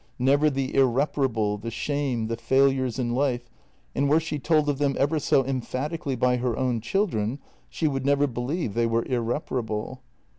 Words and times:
Never 0.17 0.49
the 0.49 0.73
irreparable, 0.73 1.59
the 1.59 1.69
shame, 1.69 2.25
the 2.25 2.35
failures 2.35 2.97
in 2.97 3.13
life, 3.13 3.51
and 3.93 4.09
were 4.09 4.19
she 4.19 4.39
told 4.39 4.67
of 4.67 4.79
them 4.79 4.95
ever 4.97 5.19
so 5.19 5.45
emphatically 5.45 6.15
by 6.15 6.37
her 6.37 6.57
own 6.57 6.81
children, 6.81 7.37
she 7.69 7.87
would 7.87 8.03
never 8.03 8.25
believe 8.25 8.73
they 8.73 8.87
were 8.87 9.05
irreparable. 9.05 10.01